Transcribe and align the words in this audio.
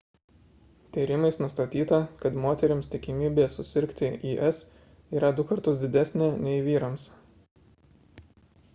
tyrimais 0.95 1.35
nustatyta 1.43 1.99
kad 2.23 2.39
moterims 2.45 2.89
tikimybė 2.95 3.45
susirgti 3.57 4.09
is 4.31 4.65
yra 5.19 5.33
du 5.41 5.49
kartus 5.53 5.81
didesnė 5.85 6.35
nei 6.49 6.67
vyrams 6.71 7.09